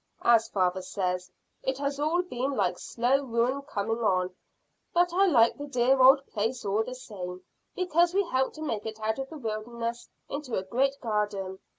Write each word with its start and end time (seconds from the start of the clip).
As 0.23 0.47
father 0.49 0.81
says, 0.81 1.29
it 1.61 1.77
has 1.77 1.99
all 1.99 2.23
been 2.23 2.55
like 2.55 2.79
slow 2.79 3.23
ruin 3.23 3.61
coming 3.61 3.99
on; 3.99 4.33
but 4.95 5.13
I 5.13 5.27
like 5.27 5.59
the 5.59 5.67
dear 5.67 6.01
old 6.01 6.25
place 6.25 6.65
all 6.65 6.83
the 6.83 6.95
same, 6.95 7.43
because 7.75 8.11
we 8.11 8.23
helped 8.23 8.55
to 8.55 8.63
make 8.63 8.87
it 8.87 8.99
out 8.99 9.19
of 9.19 9.29
the 9.29 9.37
wilderness 9.37 10.09
into 10.27 10.55
a 10.55 10.63
great 10.63 10.99
garden. 11.01 11.59